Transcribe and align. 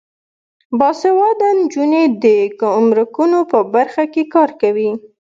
باسواده 0.79 1.49
نجونې 1.59 2.03
د 2.23 2.25
ګمرکونو 2.61 3.39
په 3.51 3.59
برخه 3.73 4.03
کې 4.13 4.23
کار 4.33 4.49
کوي. 4.61 4.91